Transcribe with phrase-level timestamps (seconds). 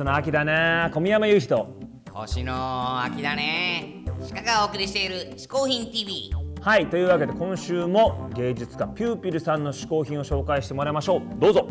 [0.00, 0.90] 実の秋だね。
[0.94, 1.66] 小宮山雄人
[2.14, 4.02] 星の秋だね。
[4.34, 6.30] 鹿がお送りしている嗜好品 TV
[6.62, 11.22] はいというわけで今週も芸術家ピューピルさんの嗜好品を紹介してもらいましょう。
[11.38, 11.68] どうぞ。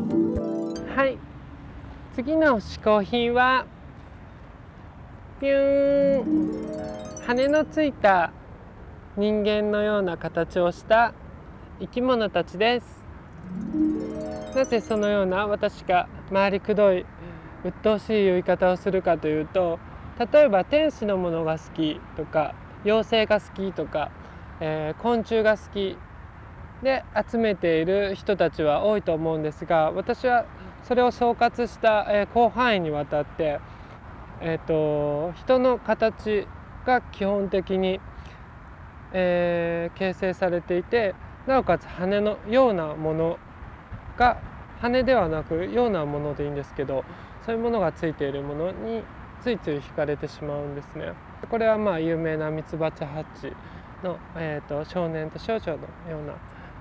[0.96, 1.18] はい。
[2.16, 3.66] 次の嗜好品は
[5.42, 7.26] ピューン。
[7.26, 8.32] 羽のついた
[9.18, 11.16] 人間のような形をした
[11.80, 13.04] 生き物たちです。
[14.56, 17.06] なぜそのような私が回りくどい
[17.64, 19.80] 鬱陶しい言い方をするかというと
[20.34, 24.12] 例えば天使のものが好きとか妖精が好きとか、
[24.62, 25.98] えー昆虫が好き
[26.82, 30.46] で集めている人たちは多いと思うんですが私は
[30.84, 33.60] それを総括した、えー広範囲にわたって、
[34.42, 36.48] えー、と人の形
[36.86, 38.00] が基本的に、
[39.12, 41.16] えー形成されていて
[41.48, 43.40] なおかつ羽のようなもの
[44.18, 44.38] が
[44.82, 47.04] 羽ではなくようなものでいいんですけど
[47.46, 49.04] そういうものがついているものに
[49.42, 51.14] ついつい惹かれてしまうんですね。
[51.50, 53.54] これはまあ有名なミツバチハッチ
[54.04, 55.78] の、えー、と少年と少女の
[56.12, 56.36] ような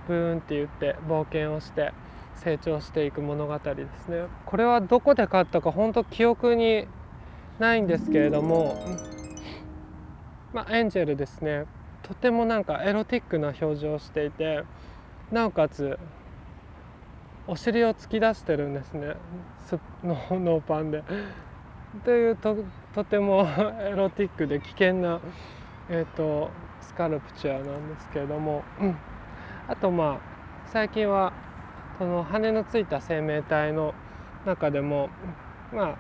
[0.09, 1.93] ブーンって言って冒険をして
[2.37, 4.27] 成長していく物語ですね。
[4.47, 6.89] これはどこで買ったか本当記憶に
[7.59, 8.77] ないんですけれども、
[10.53, 11.65] まあ、エンジェルですね
[12.03, 14.63] とてもなんかエロティックな表情をしていて
[15.31, 15.99] なおかつ
[17.51, 19.15] お尻を突き出してるんですね。
[19.67, 21.03] すのノーパンで。
[22.05, 22.57] というと
[22.95, 23.49] とても
[23.81, 25.19] エロティックで危険な、
[25.89, 26.51] えー、と
[26.83, 28.97] スカルプチュアなんですけれども、うん。
[29.67, 30.19] あとまあ
[30.67, 31.33] 最近は
[31.97, 33.95] その羽のついた生命体の
[34.45, 35.09] 中でも
[35.73, 35.97] ま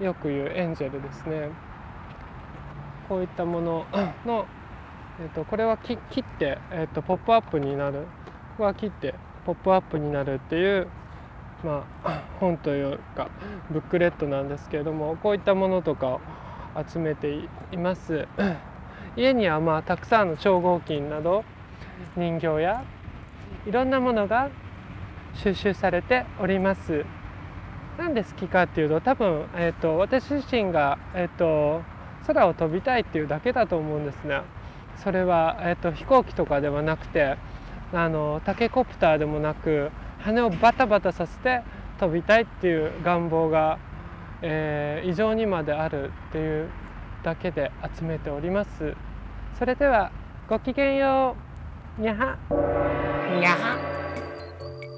[0.00, 1.48] あよく言うエンジェルですね。
[3.08, 3.84] こういったもの
[4.24, 4.46] の、
[5.20, 8.06] えー、とこれは切って、えー、とポップアップになる。
[8.50, 9.14] ここは切って
[9.48, 10.88] ポップアップになるっていう
[11.64, 13.30] まあ、 本というか
[13.70, 16.20] ブックレットなんですけれどもこういったものとかを
[16.86, 17.30] 集めて
[17.72, 18.28] います。
[19.16, 21.44] 家にはまあたくさんの超合金など
[22.14, 22.84] 人形や
[23.66, 24.50] いろんなものが
[25.32, 27.06] 収集されております。
[27.96, 31.80] なんで好きかっていうと多分、えー、と私自身が、えー、と
[32.26, 34.42] 空を飛びたいっていうだけだと思うんですね
[34.96, 37.36] それは、えー、と飛行機とかではなくて
[37.92, 41.62] あのタケコプターでもなく羽をバタバタさせて
[41.98, 43.78] 飛びたいっていう願望が、
[44.42, 46.68] えー異常にまであるっていう
[47.22, 48.94] だけで集めております。
[49.58, 50.10] それでは
[50.48, 51.36] ごきげんよ
[51.98, 52.02] う。
[52.02, 52.36] にゃは。
[53.40, 53.98] にゃは。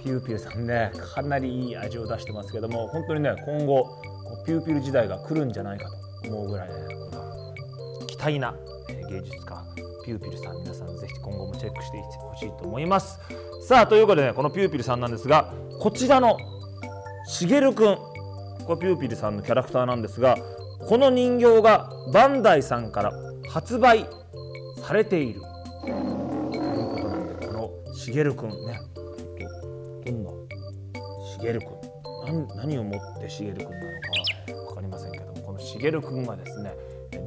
[0.02, 5.90] ピューピルさんねかなりいい味を出してますけども本当にね今後こうピューピル時代が来るんじゃないか
[6.24, 6.74] と思うぐらいね
[8.06, 8.54] 期待な
[8.88, 9.62] えー芸術家
[10.10, 13.20] ピューピルさん皆さんぜひ今後もチェックしていってほしいと思います。
[13.68, 16.36] さあということでねこのピューピルさんなんですがこちらの
[17.26, 17.96] しげるくん
[18.64, 20.36] これピューピルさんのキャラクターなんですが
[20.80, 23.12] この人形がバンダイさんから
[23.48, 24.04] 発売
[24.82, 25.42] されている。
[25.82, 25.94] という
[26.88, 28.80] ことなんでこのしげるくんね
[30.06, 30.30] どんな
[31.24, 31.66] しげるく
[32.32, 33.80] ん何をもってしげるくんなのか
[34.70, 36.74] 分かりませんけどもこのしげるくんがですね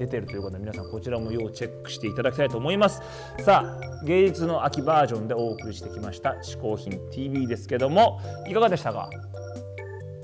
[0.06, 3.02] 出てるということで皆さんこちらも要チェックしていただきたいと思います。
[3.40, 9.10] さあ芸術の秋バージョンでお送りしてきました「嗜好品 TV」ですけどもいかがでしたか？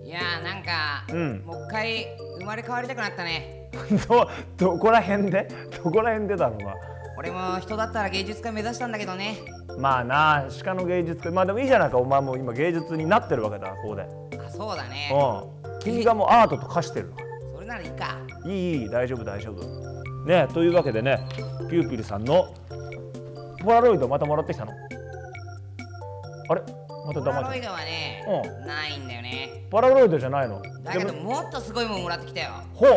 [0.04, 1.44] いやーなんか、うん。
[1.46, 2.06] もう一回
[2.40, 3.70] 生まれ変わりたくなったね。
[4.10, 5.48] どどこら辺で？
[5.84, 6.74] どこら辺でだろうな。
[7.18, 9.36] 俺も人だったら芸術家目指したんだけどね。
[9.78, 11.32] まあな鹿の芸術家。
[11.32, 14.02] まあでもいいじゃないかお前も今芸術になってるわけだここで。
[14.04, 15.12] あそうだね。
[15.14, 15.80] うん。
[15.80, 17.29] 君がもうアートと化してるそれ
[17.70, 18.18] ならいいか。
[18.46, 20.26] いいいい大丈夫大丈夫。
[20.26, 21.18] ねというわけでね
[21.70, 22.54] ピューピルさんの
[23.62, 24.74] ポラロイドまたもらってきたの？
[26.50, 26.62] あれ？
[27.06, 29.64] またポラロイドはね、うないんだよね。
[29.68, 30.62] うポラロイドじゃないの？
[30.84, 32.50] だけどもっとすごいもんもらってきたよ。
[32.74, 32.90] ほう。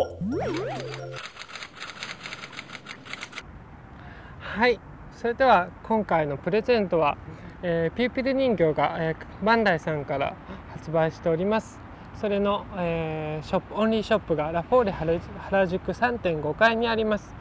[4.41, 4.81] はい。
[5.15, 7.17] それでは今回のプレゼントは、
[7.63, 10.35] えーピューピル人形が、えーバンダイさんから
[10.73, 11.79] 発売しております
[12.21, 17.35] それの、えーショップオンリーショップがラフォーレ原原宿3.5階にあります。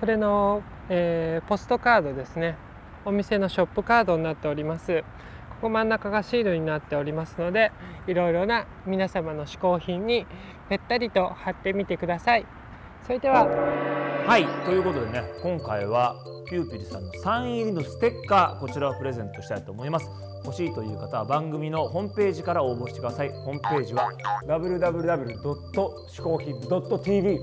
[0.00, 2.56] それの、えーポストカードですね。
[3.04, 5.02] お店のショップカードになっております。
[5.50, 7.70] ここ真ん中がシールになっておりますので
[8.08, 10.26] いろいろな皆様の嗜好品に
[10.68, 12.46] ぺったりと貼ってみてください。
[13.06, 13.46] それでは。
[14.26, 16.14] はいということでね今回は
[16.52, 20.10] ピューピルさんのサイン入りのステッカーこちらをプレゼントしたいと思います。
[20.44, 23.30] 欲しいという方は番組のホームページから応募してください。
[23.30, 24.12] ホームページは
[24.46, 25.40] www.
[26.10, 27.38] 嗜好品 .tv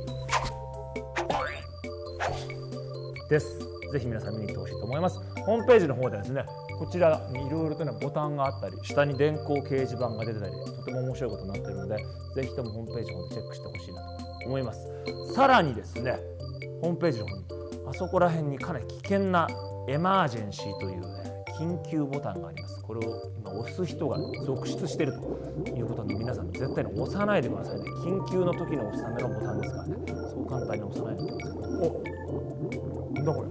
[3.31, 3.57] です。
[3.91, 5.19] ぜひ皆さん見に行ってほしいと思います。
[5.43, 6.45] ホームページの方ではですね
[6.77, 11.97] こちらにいろいろとねボタンがあったり下に電光掲示板が出てたりとても面白いことになっているので
[12.35, 14.87] ぜひともホームページの方でチェックしてほしいなと思います。
[15.33, 16.19] さらにですね
[16.83, 17.58] ホームページの方に
[17.89, 19.47] あそこら辺にかなり危険な
[19.87, 21.07] エマージェンシーという、ね、
[21.59, 22.83] 緊急ボタンがあります。
[22.83, 25.13] これを今押す人が続出している
[25.65, 27.83] ということで皆さん絶対に押さないでくださいね。
[28.05, 29.95] 緊急の時に押すためのボタンですからね。
[30.07, 31.55] そう簡単に押さないでください。
[31.55, 33.47] おなんだこれ?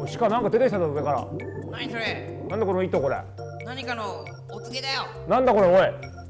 [0.00, 1.26] おい鹿なんか出てきたぞ上から。
[1.70, 3.16] 何それなんだこの糸これ
[3.64, 5.02] 何かのお告げだよ。
[5.28, 5.76] なんだこれおい。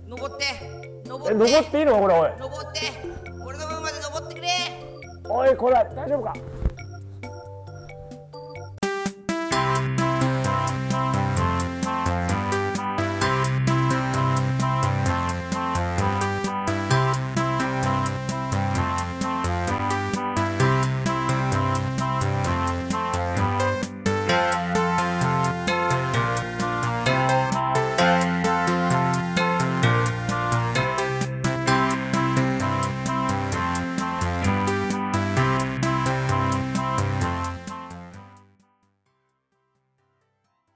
[0.08, 2.30] 登ってえ登って登っていいのかこれおい。
[2.38, 2.80] 登って。
[3.46, 4.48] 俺の分まで登ってくれ。
[5.30, 6.34] おいこれ大丈夫か？